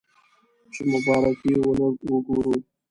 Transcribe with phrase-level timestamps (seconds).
[0.73, 2.53] چې مبارکه ونه وګورو.